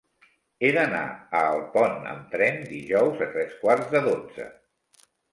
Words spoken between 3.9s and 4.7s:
de dotze.